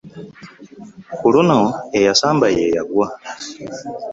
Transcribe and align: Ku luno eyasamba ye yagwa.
Ku 1.15 1.25
luno 1.33 1.59
eyasamba 1.97 2.47
ye 2.55 2.63
yagwa. 2.75 3.07